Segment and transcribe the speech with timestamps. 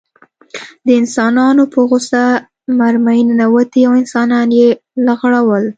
[0.85, 2.23] د انسانانو په غوښه
[2.79, 4.67] مرمۍ ننوتې او انسانان یې
[5.05, 5.63] لغړول